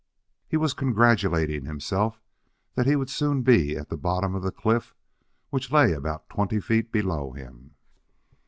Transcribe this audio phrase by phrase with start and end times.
[0.47, 2.19] He was congratulating himself
[2.73, 4.95] that he would soon be at the bottom of the cliff,
[5.51, 7.75] which lay about twenty feet below him.